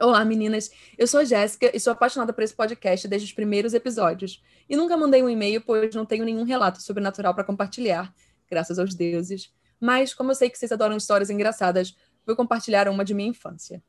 [0.01, 0.71] Olá, meninas.
[0.97, 4.43] Eu sou a Jéssica e sou apaixonada por esse podcast desde os primeiros episódios.
[4.69, 8.13] E nunca mandei um e-mail, pois não tenho nenhum relato sobrenatural para compartilhar,
[8.49, 9.53] graças aos deuses.
[9.81, 13.83] Mas, como eu sei que vocês adoram histórias engraçadas, vou compartilhar uma de minha infância.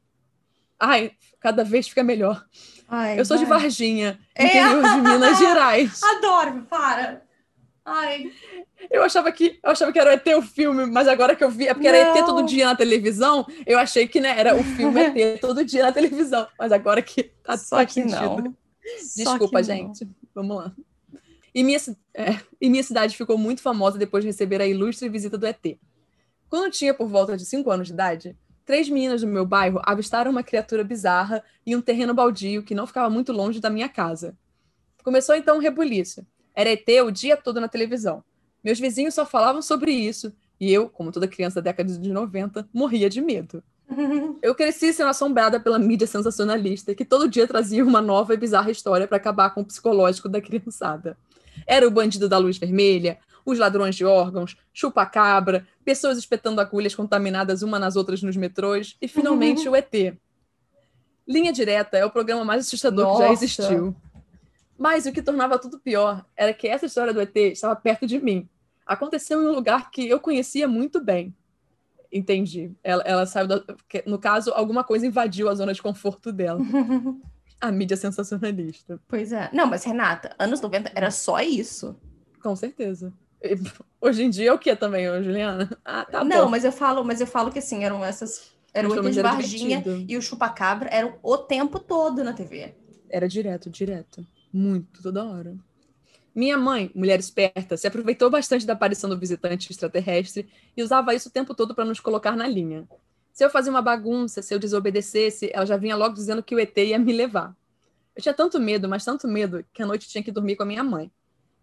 [0.80, 2.44] Ai, cada vez fica melhor.
[2.88, 3.46] Ai, eu sou vai.
[3.46, 4.48] de Varginha, é.
[4.48, 6.02] interior de Minas Gerais.
[6.04, 7.22] Adoro, para.
[7.86, 8.32] Ai.
[8.90, 11.50] Eu achava que eu achava que era o ET o filme, mas agora que eu
[11.50, 11.98] vi, é porque Não.
[11.98, 15.64] era ET todo dia na televisão, eu achei que né, era o filme ET todo
[15.64, 18.56] dia na televisão, mas agora que tá Só que não.
[19.16, 20.06] Desculpa, que gente.
[20.06, 20.16] Não.
[20.34, 20.74] Vamos lá.
[21.54, 21.78] E minha,
[22.14, 25.78] é, e minha cidade ficou muito famosa depois de receber a ilustre visita do ET.
[26.50, 30.32] Quando tinha por volta de 5 anos de idade, três meninas do meu bairro avistaram
[30.32, 34.38] uma criatura bizarra em um terreno baldio que não ficava muito longe da minha casa.
[35.04, 36.26] Começou então um rebuliço.
[36.56, 38.24] Era ET o dia todo na televisão.
[38.64, 42.70] Meus vizinhos só falavam sobre isso e eu, como toda criança da década de 90,
[42.72, 43.64] morria de medo.
[44.42, 48.72] Eu cresci sendo assombrada pela mídia sensacionalista, que todo dia trazia uma nova e bizarra
[48.72, 51.18] história para acabar com o psicológico da criançada.
[51.66, 57.62] Era o bandido da luz vermelha, os ladrões de órgãos, chupa-cabra, pessoas espetando agulhas contaminadas
[57.62, 60.16] uma nas outras nos metrôs e, finalmente, o ET.
[61.28, 63.22] Linha Direta é o programa mais assustador Nossa.
[63.22, 63.96] que já existiu.
[64.78, 68.20] Mas o que tornava tudo pior era que essa história do ET estava perto de
[68.20, 68.50] mim.
[68.86, 71.36] Aconteceu em um lugar que eu conhecia muito bem.
[72.12, 72.72] Entendi.
[72.84, 73.64] Ela, ela saiu da.
[74.06, 76.60] No caso, alguma coisa invadiu a zona de conforto dela.
[77.62, 79.00] a mídia sensacionalista.
[79.08, 79.50] Pois é.
[79.54, 81.96] Não, mas Renata, anos 90 era só isso.
[82.42, 83.14] Com certeza.
[84.02, 85.70] Hoje em dia é o que também, Juliana?
[85.86, 86.50] Ah, tá Não, bom.
[86.52, 88.52] mas eu falo, mas eu falo que assim, eram essas.
[88.74, 92.74] Era o ET de Varginha e o Chupacabra eram o tempo todo na TV.
[93.10, 94.26] Era direto, direto.
[94.52, 95.56] Muito, toda hora.
[96.34, 101.28] Minha mãe, mulher esperta, se aproveitou bastante da aparição do visitante extraterrestre e usava isso
[101.28, 102.88] o tempo todo para nos colocar na linha.
[103.34, 106.60] Se eu fazia uma bagunça, se eu desobedecesse, ela já vinha logo dizendo que o
[106.60, 107.56] ET ia me levar.
[108.16, 110.66] Eu tinha tanto medo, mas tanto medo, que à noite tinha que dormir com a
[110.66, 111.12] minha mãe.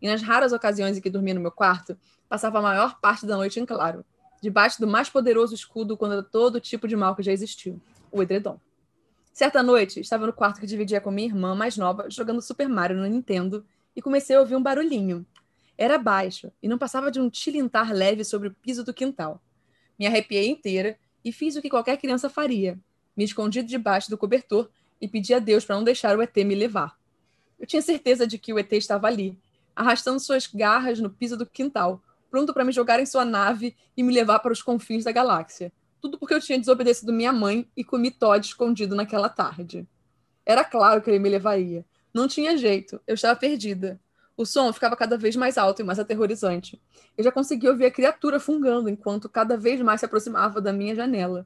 [0.01, 3.37] E nas raras ocasiões em que dormia no meu quarto, passava a maior parte da
[3.37, 4.05] noite em claro,
[4.41, 8.59] debaixo do mais poderoso escudo contra todo tipo de mal que já existiu o edredom.
[9.33, 12.97] Certa noite, estava no quarto que dividia com minha irmã mais nova, jogando Super Mario
[12.97, 15.27] no Nintendo, e comecei a ouvir um barulhinho.
[15.77, 19.41] Era baixo e não passava de um tilintar leve sobre o piso do quintal.
[19.99, 20.99] Me arrepiei inteira
[21.29, 22.79] e fiz o que qualquer criança faria.
[23.15, 26.55] Me escondi debaixo do cobertor e pedi a Deus para não deixar o ET me
[26.55, 26.99] levar.
[27.59, 29.39] Eu tinha certeza de que o ET estava ali,
[29.77, 34.03] arrastando suas garras no piso do quintal, pronto para me jogar em sua nave e
[34.03, 35.71] me levar para os confins da galáxia.
[36.01, 39.87] Tudo porque eu tinha desobedecido minha mãe e comi Todd escondido naquela tarde.
[40.47, 44.01] Era claro que ele me levaria, não tinha jeito, eu estava perdida.
[44.39, 46.81] O som ficava cada vez mais alto e mais aterrorizante.
[47.17, 50.95] Eu já conseguia ouvir a criatura fungando enquanto cada vez mais se aproximava da minha
[50.95, 51.45] janela.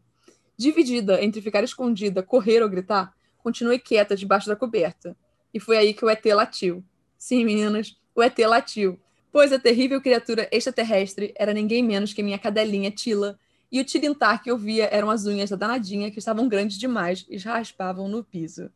[0.58, 5.16] Dividida entre ficar escondida, correr ou gritar, continuei quieta debaixo da coberta.
[5.54, 6.84] E foi aí que o ET latiu.
[7.16, 9.00] Sim, meninas, o ET latiu.
[9.32, 13.38] Pois a terrível criatura extraterrestre era ninguém menos que minha cadelinha Tila,
[13.70, 17.24] e o tilintar que eu via eram as unhas da danadinha que estavam grandes demais
[17.30, 18.70] e raspavam no piso.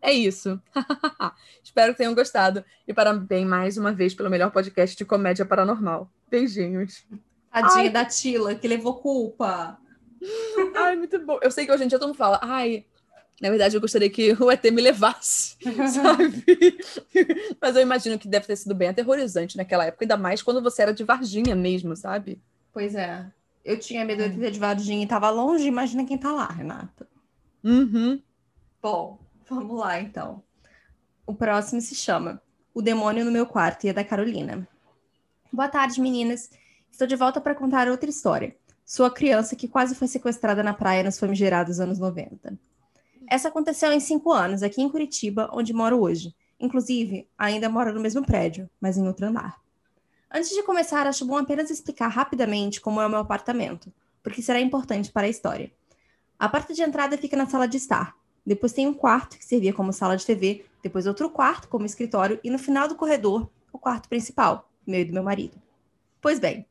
[0.00, 0.60] É isso.
[1.62, 2.64] Espero que tenham gostado.
[2.86, 6.10] E parabéns mais uma vez pelo melhor podcast de comédia paranormal.
[6.30, 7.06] Beijinhos.
[7.50, 7.90] Tadinha ai.
[7.90, 9.78] da Tila, que levou culpa.
[10.76, 11.38] Ai, muito bom.
[11.42, 12.84] Eu sei que hoje em dia todo mundo fala, ai,
[13.40, 15.56] na verdade eu gostaria que o ET me levasse,
[15.92, 16.44] sabe?
[17.60, 20.82] Mas eu imagino que deve ter sido bem aterrorizante naquela época, ainda mais quando você
[20.82, 22.40] era de Varginha mesmo, sabe?
[22.72, 23.26] Pois é.
[23.64, 27.08] Eu tinha medo de ter de Varginha e tava longe, imagina quem tá lá, Renata.
[27.64, 28.20] Uhum.
[28.82, 29.18] Bom,
[29.50, 30.44] Vamos lá, então.
[31.26, 32.40] O próximo se chama
[32.72, 34.66] O Demônio no Meu Quarto e é da Carolina.
[35.52, 36.48] Boa tarde, meninas.
[36.88, 38.56] Estou de volta para contar outra história.
[38.86, 42.56] Sou a criança que quase foi sequestrada na praia nos famigerados anos 90.
[43.28, 46.32] Essa aconteceu em cinco anos, aqui em Curitiba, onde moro hoje.
[46.60, 49.56] Inclusive, ainda moro no mesmo prédio, mas em outro andar.
[50.30, 54.60] Antes de começar, acho bom apenas explicar rapidamente como é o meu apartamento, porque será
[54.60, 55.72] importante para a história.
[56.38, 59.72] A porta de entrada fica na sala de estar, depois tem um quarto que servia
[59.72, 63.78] como sala de TV, depois outro quarto como escritório e no final do corredor, o
[63.78, 65.60] quarto principal, meu e do meu marido.
[66.20, 66.66] Pois bem,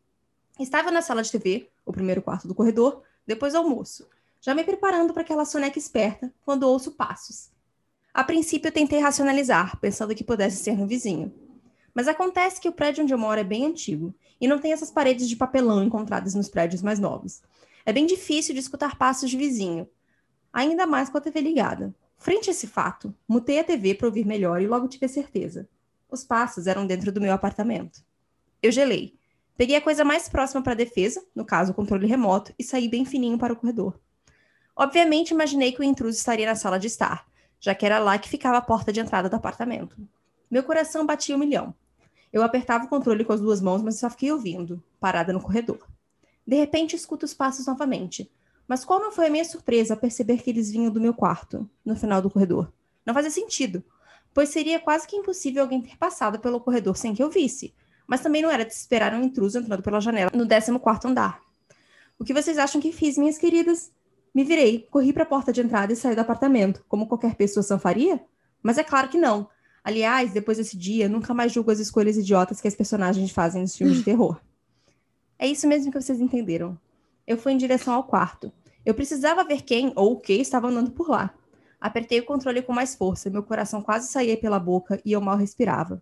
[0.60, 4.08] estava na sala de TV, o primeiro quarto do corredor, depois almoço,
[4.42, 7.50] já me preparando para aquela soneca esperta quando ouço passos.
[8.14, 11.32] A princípio eu tentei racionalizar, pensando que pudesse ser no vizinho.
[11.94, 14.90] Mas acontece que o prédio onde eu moro é bem antigo e não tem essas
[14.90, 17.42] paredes de papelão encontradas nos prédios mais novos.
[17.86, 19.88] É bem difícil de escutar passos de vizinho,
[20.52, 21.94] ainda mais com a TV ligada.
[22.18, 25.70] Frente a esse fato, mutei a TV para ouvir melhor e logo tive a certeza.
[26.12, 28.04] Os passos eram dentro do meu apartamento.
[28.62, 29.18] Eu gelei.
[29.56, 32.88] Peguei a coisa mais próxima para a defesa, no caso o controle remoto, e saí
[32.88, 34.00] bem fininho para o corredor.
[34.76, 37.26] Obviamente imaginei que o intruso estaria na sala de estar,
[37.60, 39.96] já que era lá que ficava a porta de entrada do apartamento.
[40.50, 41.76] Meu coração batia um milhão.
[42.32, 45.86] Eu apertava o controle com as duas mãos, mas só fiquei ouvindo, parada no corredor.
[46.46, 48.32] De repente escuto os passos novamente,
[48.70, 51.68] mas qual não foi a minha surpresa ao perceber que eles vinham do meu quarto,
[51.84, 52.72] no final do corredor?
[53.04, 53.84] Não fazia sentido,
[54.32, 57.74] pois seria quase que impossível alguém ter passado pelo corredor sem que eu visse.
[58.06, 61.42] Mas também não era de esperar um intruso entrando pela janela no 14 andar.
[62.20, 63.92] O que vocês acham que fiz, minhas queridas?
[64.36, 67.64] Me virei, corri para a porta de entrada e saí do apartamento, como qualquer pessoa
[67.64, 68.24] sã faria?
[68.62, 69.50] Mas é claro que não.
[69.84, 73.76] Aliás, depois desse dia, nunca mais julgo as escolhas idiotas que as personagens fazem nos
[73.76, 74.40] filmes de terror.
[75.40, 76.78] É isso mesmo que vocês entenderam.
[77.30, 78.52] Eu fui em direção ao quarto.
[78.86, 81.34] Eu precisava ver quem ou o que estava andando por lá.
[81.80, 85.38] Apertei o controle com mais força, meu coração quase saía pela boca e eu mal
[85.38, 86.02] respirava.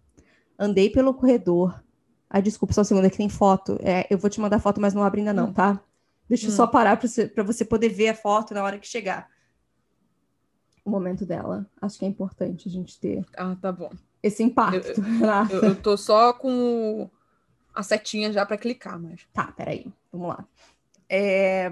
[0.58, 1.84] Andei pelo corredor.
[2.30, 3.78] Ai, desculpa, só um segundo, aqui tem foto.
[3.82, 5.80] É, eu vou te mandar foto, mas não abre ainda não, tá?
[6.28, 6.56] Deixa eu hum.
[6.56, 9.30] só parar para você, você poder ver a foto na hora que chegar.
[10.84, 11.66] O momento dela.
[11.82, 13.26] Acho que é importante a gente ter.
[13.38, 13.92] Ah, tá bom.
[14.22, 15.00] Esse impacto.
[15.52, 17.10] Eu, eu, eu tô só com
[17.74, 19.22] a setinha já para clicar, mas.
[19.32, 19.92] Tá, peraí.
[20.12, 20.46] Vamos lá.
[21.10, 21.72] É...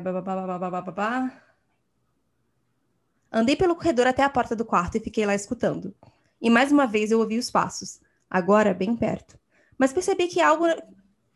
[3.31, 5.93] Andei pelo corredor até a porta do quarto e fiquei lá escutando.
[6.41, 9.37] E mais uma vez eu ouvi os passos, agora bem perto.
[9.77, 10.65] Mas percebi que algo,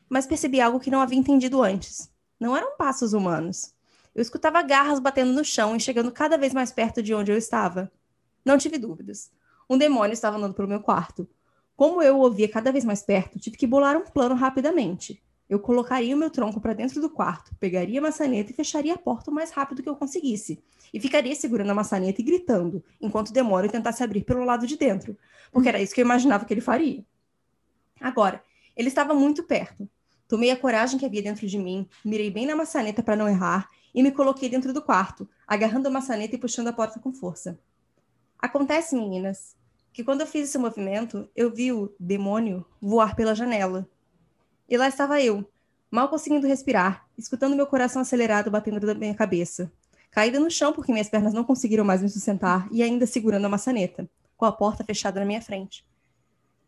[0.07, 2.09] mas percebi algo que não havia entendido antes.
[2.39, 3.73] Não eram passos humanos.
[4.15, 7.37] Eu escutava garras batendo no chão e chegando cada vez mais perto de onde eu
[7.37, 7.91] estava.
[8.45, 9.31] Não tive dúvidas.
[9.69, 11.29] Um demônio estava andando pelo meu quarto.
[11.75, 15.21] Como eu o ouvia cada vez mais perto, tive que bolar um plano rapidamente.
[15.49, 18.97] Eu colocaria o meu tronco para dentro do quarto, pegaria a maçaneta e fecharia a
[18.97, 20.61] porta o mais rápido que eu conseguisse.
[20.93, 24.77] E ficaria segurando a maçaneta e gritando, enquanto o demônio tentasse abrir pelo lado de
[24.77, 25.17] dentro,
[25.51, 27.03] porque era isso que eu imaginava que ele faria.
[27.99, 28.43] Agora,
[28.77, 29.89] ele estava muito perto.
[30.27, 33.67] Tomei a coragem que havia dentro de mim, mirei bem na maçaneta para não errar
[33.93, 37.59] e me coloquei dentro do quarto, agarrando a maçaneta e puxando a porta com força.
[38.37, 39.55] Acontece, meninas,
[39.91, 43.89] que quando eu fiz esse movimento, eu vi o demônio voar pela janela
[44.69, 45.43] e lá estava eu,
[45.89, 49.71] mal conseguindo respirar, escutando meu coração acelerado batendo na minha cabeça.
[50.11, 53.49] Caída no chão porque minhas pernas não conseguiram mais me sustentar e ainda segurando a
[53.49, 55.83] maçaneta, com a porta fechada na minha frente.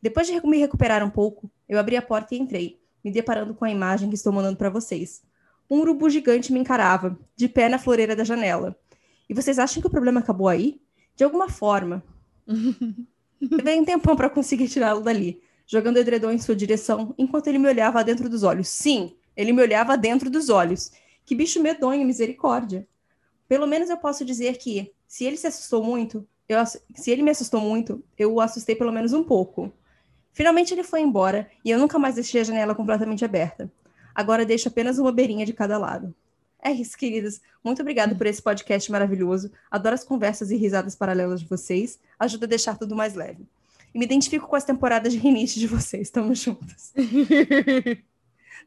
[0.01, 3.65] Depois de me recuperar um pouco, eu abri a porta e entrei, me deparando com
[3.65, 5.21] a imagem que estou mandando para vocês.
[5.69, 8.75] Um urubu gigante me encarava, de pé na floreira da janela.
[9.29, 10.81] E vocês acham que o problema acabou aí?
[11.15, 12.03] De alguma forma.
[13.39, 17.69] Levei um tempão para conseguir tirá-lo dali, jogando edredom em sua direção, enquanto ele me
[17.69, 18.67] olhava dentro dos olhos.
[18.67, 20.91] Sim, ele me olhava dentro dos olhos.
[21.25, 22.85] Que bicho medonho, misericórdia.
[23.47, 27.31] Pelo menos eu posso dizer que, se ele se assustou muito, eu, se ele me
[27.31, 29.71] assustou muito, eu o assustei pelo menos um pouco.
[30.33, 33.71] Finalmente ele foi embora e eu nunca mais deixei a janela completamente aberta.
[34.13, 36.13] Agora deixo apenas uma beirinha de cada lado.
[36.61, 37.39] É isso, queridas.
[37.63, 39.49] Muito obrigada por esse podcast maravilhoso.
[39.71, 41.97] Adoro as conversas e risadas paralelas de vocês.
[42.19, 43.47] Ajuda a deixar tudo mais leve.
[43.93, 46.07] E me identifico com as temporadas de rinite de vocês.
[46.07, 46.93] Estamos juntos.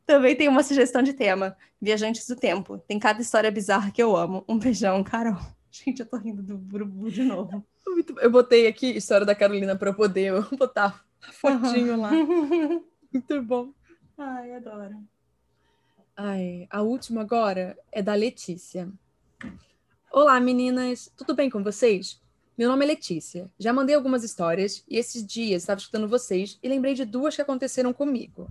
[0.07, 2.79] Também tem uma sugestão de tema: Viajantes do Tempo.
[2.79, 4.45] Tem cada história bizarra que eu amo.
[4.49, 5.39] Um beijão, Carol.
[5.71, 7.65] Gente, eu tô rindo do Burubu de novo.
[8.21, 12.01] Eu botei aqui história da Carolina para poder botar fotinho uhum.
[12.01, 12.11] lá.
[13.13, 13.73] Muito bom.
[14.17, 15.03] Ai, adoro.
[16.17, 18.89] Ai, a última agora é da Letícia.
[20.13, 21.11] Olá, meninas.
[21.17, 22.21] Tudo bem com vocês?
[22.57, 23.51] Meu nome é Letícia.
[23.59, 27.43] Já mandei algumas histórias e esses dias estava escutando vocês e lembrei de duas que
[27.43, 28.49] aconteceram comigo.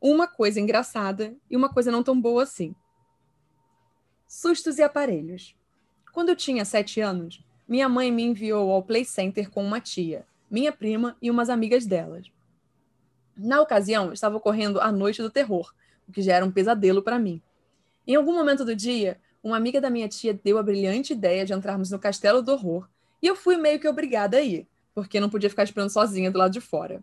[0.00, 2.76] Uma coisa engraçada e uma coisa não tão boa assim.
[4.28, 5.56] Sustos e aparelhos.
[6.12, 10.24] Quando eu tinha sete anos, minha mãe me enviou ao Play Center com uma tia,
[10.48, 12.30] minha prima e umas amigas delas.
[13.36, 15.74] Na ocasião, estava ocorrendo a Noite do Terror,
[16.08, 17.42] o que já era um pesadelo para mim.
[18.06, 21.52] Em algum momento do dia, uma amiga da minha tia deu a brilhante ideia de
[21.52, 22.88] entrarmos no Castelo do Horror
[23.22, 26.38] e eu fui meio que obrigada a ir, porque não podia ficar esperando sozinha do
[26.38, 27.02] lado de fora.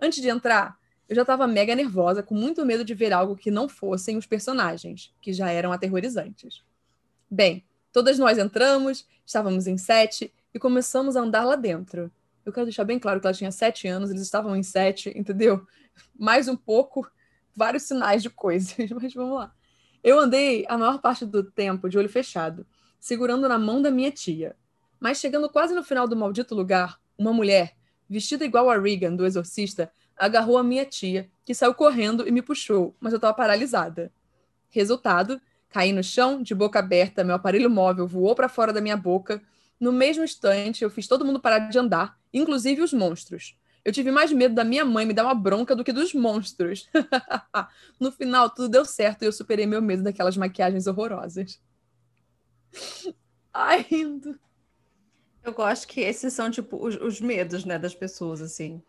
[0.00, 3.50] Antes de entrar, eu já estava mega nervosa, com muito medo de ver algo que
[3.50, 6.64] não fossem os personagens, que já eram aterrorizantes.
[7.30, 12.10] Bem, todas nós entramos, estávamos em sete e começamos a andar lá dentro.
[12.44, 15.66] Eu quero deixar bem claro que ela tinha sete anos, eles estavam em sete, entendeu?
[16.18, 17.08] Mais um pouco,
[17.54, 19.54] vários sinais de coisas, mas vamos lá.
[20.02, 22.66] Eu andei a maior parte do tempo de olho fechado,
[22.98, 24.56] segurando na mão da minha tia.
[25.02, 27.74] Mas chegando quase no final do maldito lugar, uma mulher,
[28.08, 32.40] vestida igual a Regan, do Exorcista, agarrou a minha tia, que saiu correndo e me
[32.40, 34.12] puxou, mas eu estava paralisada.
[34.70, 38.96] Resultado, caí no chão, de boca aberta, meu aparelho móvel voou para fora da minha
[38.96, 39.42] boca.
[39.80, 43.58] No mesmo instante, eu fiz todo mundo parar de andar, inclusive os monstros.
[43.84, 46.88] Eu tive mais medo da minha mãe me dar uma bronca do que dos monstros.
[47.98, 51.60] no final, tudo deu certo e eu superei meu medo daquelas maquiagens horrorosas.
[53.52, 54.38] Ai, rindo.
[55.44, 58.82] Eu gosto que esses são, tipo, os, os medos, né, das pessoas, assim.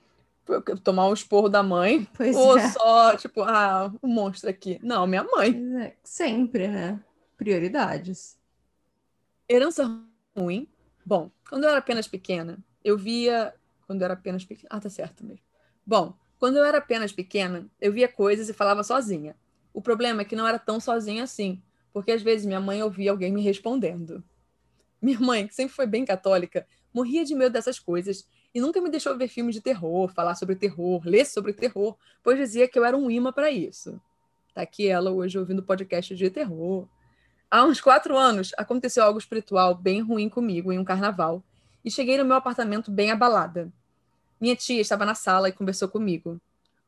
[0.84, 2.08] Tomar um esporro da mãe.
[2.16, 2.70] Pois ou é.
[2.70, 4.80] só, tipo, ah, o um monstro aqui.
[4.84, 5.62] Não, minha mãe.
[5.82, 7.00] É, sempre, né?
[7.38, 8.38] Prioridades.
[9.50, 9.90] Herança
[10.38, 10.68] ruim.
[11.06, 13.54] Bom, quando eu era apenas pequena, eu via.
[13.88, 14.70] Quando eu era apenas pequena.
[14.72, 15.44] Ah, tá certo mesmo.
[15.86, 19.36] Bom, quando eu era apenas pequena, eu via coisas e falava sozinha.
[19.74, 21.62] O problema é que não era tão sozinha assim,
[21.92, 24.24] porque às vezes minha mãe ouvia alguém me respondendo.
[25.04, 28.90] Minha mãe, que sempre foi bem católica, morria de medo dessas coisas e nunca me
[28.90, 32.86] deixou ver filmes de terror, falar sobre terror, ler sobre terror, pois dizia que eu
[32.86, 34.00] era um imã para isso.
[34.54, 36.88] Tá aqui ela hoje ouvindo podcast de terror.
[37.52, 41.44] Há uns quatro anos, aconteceu algo espiritual bem ruim comigo em um carnaval
[41.84, 43.70] e cheguei no meu apartamento bem abalada.
[44.40, 46.40] Minha tia estava na sala e conversou comigo.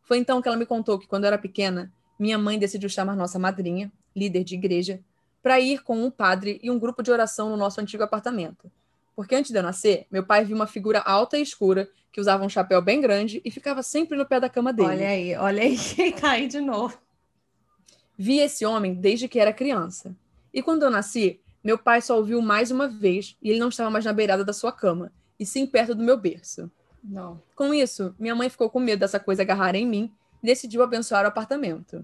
[0.03, 3.17] Foi então que ela me contou que, quando eu era pequena, minha mãe decidiu chamar
[3.17, 5.03] nossa madrinha, líder de igreja,
[5.45, 8.71] para ir com um padre e um grupo de oração no nosso antigo apartamento.
[9.15, 12.43] Porque antes de eu nascer, meu pai viu uma figura alta e escura que usava
[12.43, 14.89] um chapéu bem grande e ficava sempre no pé da cama dele.
[14.89, 16.97] Olha aí, olha aí quem tá aí de novo.
[18.17, 20.15] Vi esse homem desde que era criança.
[20.51, 23.91] E quando eu nasci, meu pai só ouviu mais uma vez e ele não estava
[23.91, 26.71] mais na beirada da sua cama, e sim perto do meu berço.
[27.03, 27.39] Não.
[27.55, 31.23] Com isso, minha mãe ficou com medo dessa coisa agarrar em mim e decidiu abençoar
[31.23, 32.03] o apartamento.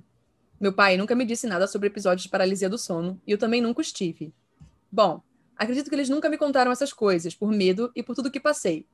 [0.62, 3.60] Meu pai nunca me disse nada sobre episódios de paralisia do sono e eu também
[3.60, 4.32] nunca os tive.
[4.92, 5.20] Bom,
[5.58, 8.86] acredito que eles nunca me contaram essas coisas, por medo e por tudo que passei.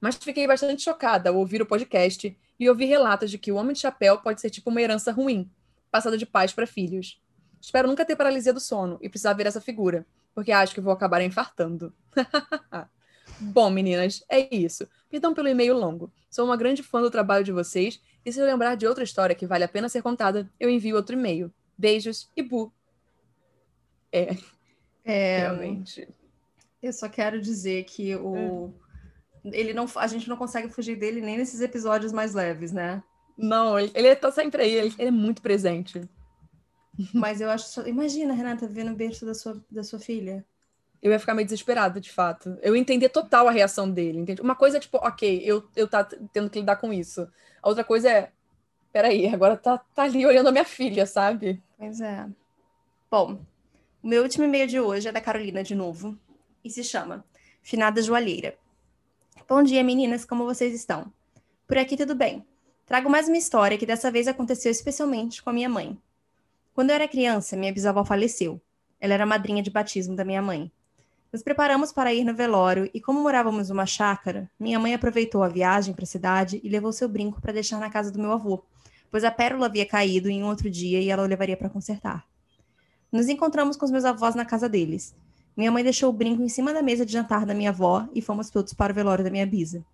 [0.00, 3.72] Mas fiquei bastante chocada ao ouvir o podcast e ouvir relatos de que o homem
[3.72, 5.50] de chapéu pode ser tipo uma herança ruim,
[5.90, 7.20] passada de pais para filhos.
[7.60, 10.92] Espero nunca ter paralisia do sono e precisar ver essa figura, porque acho que vou
[10.92, 11.92] acabar infartando.
[13.40, 14.86] Bom, meninas, é isso.
[15.12, 16.12] Então, pelo e-mail longo.
[16.30, 19.36] Sou uma grande fã do trabalho de vocês e se eu lembrar de outra história
[19.36, 21.48] que vale a pena ser contada, eu envio outro e-mail.
[21.78, 22.72] Beijos e bu.
[24.10, 24.36] É.
[25.04, 26.08] é Realmente.
[26.82, 28.74] Eu só quero dizer que o.
[29.44, 29.50] É.
[29.60, 33.00] Ele não, a gente não consegue fugir dele nem nesses episódios mais leves, né?
[33.38, 36.00] Não, ele, ele tá sempre aí, ele, ele é muito presente.
[37.14, 37.86] Mas eu acho.
[37.86, 40.44] Imagina, Renata, vendo o berço da sua, da sua filha
[41.06, 42.58] eu ia ficar meio desesperada, de fato.
[42.60, 44.42] Eu entender total a reação dele, entende?
[44.42, 47.28] Uma coisa é tipo, ok, eu, eu tá tendo que lidar com isso.
[47.62, 48.32] A outra coisa é,
[48.92, 51.62] peraí, agora tá, tá ali olhando a minha filha, sabe?
[51.78, 52.26] Pois é.
[53.08, 53.38] Bom,
[54.02, 56.18] o meu último e-mail de hoje é da Carolina de novo
[56.64, 57.24] e se chama
[57.62, 58.56] Finada Joalheira.
[59.48, 61.12] Bom dia, meninas, como vocês estão?
[61.68, 62.44] Por aqui tudo bem.
[62.84, 65.96] Trago mais uma história que dessa vez aconteceu especialmente com a minha mãe.
[66.74, 68.60] Quando eu era criança, minha bisavó faleceu.
[69.00, 70.70] Ela era madrinha de batismo da minha mãe.
[71.36, 75.48] Nos preparamos para ir no velório e, como morávamos numa chácara, minha mãe aproveitou a
[75.48, 78.64] viagem para a cidade e levou seu brinco para deixar na casa do meu avô,
[79.10, 82.26] pois a pérola havia caído em um outro dia e ela o levaria para consertar.
[83.12, 85.14] Nos encontramos com os meus avós na casa deles.
[85.54, 88.22] Minha mãe deixou o brinco em cima da mesa de jantar da minha avó e
[88.22, 89.84] fomos todos para o velório da minha bisa.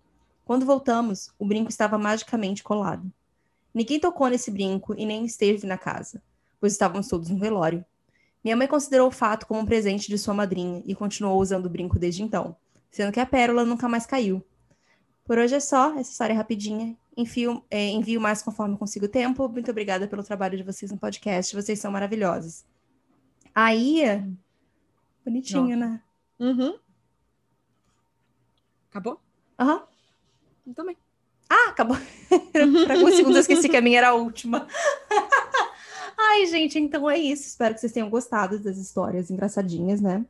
[0.45, 3.11] Quando voltamos, o brinco estava magicamente colado.
[3.73, 6.23] Ninguém tocou nesse brinco e nem esteve na casa,
[6.57, 7.83] pois estávamos todos no velório.
[8.43, 11.69] Minha mãe considerou o fato como um presente de sua madrinha e continuou usando o
[11.69, 12.55] brinco desde então,
[12.91, 14.43] sendo que a pérola nunca mais caiu.
[15.23, 16.97] Por hoje é só, essa história é rapidinha.
[17.15, 19.47] Envio, é, envio mais conforme consigo tempo.
[19.47, 22.65] Muito obrigada pelo trabalho de vocês no podcast, vocês são maravilhosos.
[23.55, 24.03] Aí,
[25.23, 26.01] bonitinho, né?
[26.39, 26.77] Uhum.
[28.89, 29.21] Acabou?
[29.57, 29.83] Aham.
[30.65, 30.73] Uhum.
[30.73, 30.97] Também.
[31.49, 31.97] Ah, acabou.
[32.51, 34.67] Por alguns segundos eu esqueci que a minha era a última.
[36.17, 37.47] Ai, gente, então é isso.
[37.47, 40.25] Espero que vocês tenham gostado das histórias engraçadinhas, né?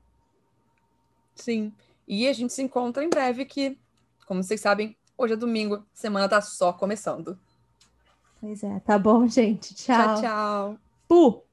[1.35, 1.71] Sim.
[2.07, 3.77] E a gente se encontra em breve, que,
[4.25, 7.37] como vocês sabem, hoje é domingo, semana tá só começando.
[8.39, 9.73] Pois é, tá bom, gente.
[9.73, 9.95] Tchau.
[9.95, 10.77] Tchau, tchau.
[11.07, 11.52] Pu!